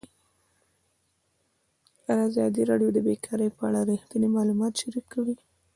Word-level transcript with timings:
ازادي 2.25 2.61
راډیو 2.69 2.89
د 2.93 2.99
بیکاري 3.07 3.47
په 3.57 3.61
اړه 3.69 3.81
رښتیني 3.91 4.27
معلومات 4.37 4.73
شریک 4.81 5.05
کړي. 5.13 5.35